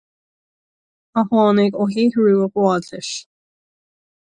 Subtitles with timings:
[1.19, 3.09] A tháinig ó shaothrú a ghabhaltais.